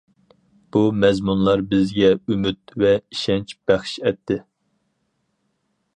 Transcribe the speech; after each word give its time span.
بۇ 0.75 0.79
مەزمۇنلار 1.01 1.61
بىزگە 1.73 2.09
ئۈمىد 2.27 2.75
ۋە 2.85 2.95
ئىشەنچ 3.03 3.55
بەخش 3.71 3.95
ئەتتى. 4.03 4.43